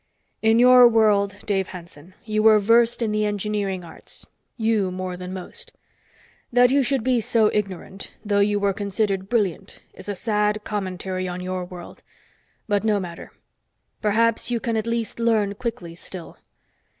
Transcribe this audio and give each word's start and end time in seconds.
"In 0.41 0.57
your 0.57 0.87
world, 0.87 1.37
Dave 1.45 1.67
Hanson, 1.67 2.15
you 2.25 2.41
were 2.41 2.57
versed 2.57 3.03
in 3.03 3.11
the 3.11 3.23
engineering 3.23 3.83
arts 3.83 4.25
you 4.57 4.89
more 4.89 5.15
than 5.15 5.31
most. 5.31 5.73
That 6.51 6.71
you 6.71 6.81
should 6.81 7.03
be 7.03 7.19
so 7.19 7.51
ignorant, 7.53 8.09
though 8.25 8.39
you 8.39 8.59
were 8.59 8.73
considered 8.73 9.29
brilliant 9.29 9.83
is 9.93 10.09
a 10.09 10.15
sad 10.15 10.63
commentary 10.63 11.27
on 11.27 11.39
your 11.39 11.63
world. 11.65 12.01
But 12.67 12.83
no 12.83 12.99
matter. 12.99 13.31
Perhaps 14.01 14.49
you 14.49 14.59
can 14.59 14.75
at 14.75 14.87
least 14.87 15.19
learn 15.19 15.53
quickly 15.53 15.93
still. 15.93 16.37